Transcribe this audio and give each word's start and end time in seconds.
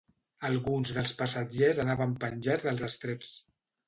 Alguns 0.47 0.93
dels 0.95 1.11
passatgers 1.19 1.81
anaven 1.83 2.15
penjats 2.23 2.65
dels 2.69 2.81
estreps. 2.89 3.35